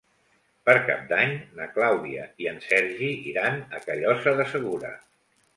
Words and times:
Per 0.69 0.73
Cap 0.87 1.03
d'Any 1.11 1.35
na 1.59 1.67
Clàudia 1.75 2.25
i 2.45 2.49
en 2.53 2.59
Sergi 2.71 3.13
iran 3.33 3.63
a 3.81 3.85
Callosa 3.87 4.37
de 4.41 4.53
Segura. 4.57 4.95